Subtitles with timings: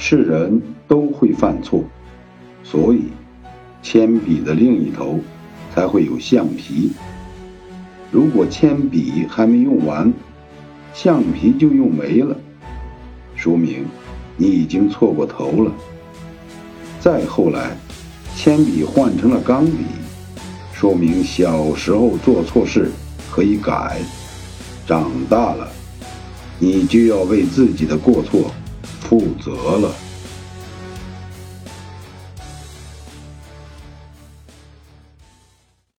[0.00, 1.84] 是人都会犯错，
[2.62, 3.02] 所以
[3.82, 5.18] 铅笔的另一头
[5.74, 6.92] 才会有橡皮。
[8.12, 10.10] 如果铅笔还没用完，
[10.94, 12.36] 橡皮就用没了，
[13.34, 13.84] 说明
[14.36, 15.72] 你已经错过头了。
[17.00, 17.76] 再后来，
[18.36, 19.84] 铅笔换成了钢笔，
[20.72, 22.92] 说明小时候做错事
[23.32, 24.00] 可以改，
[24.86, 25.68] 长大了，
[26.60, 28.52] 你就要为自己的过错
[29.08, 30.07] 负责了。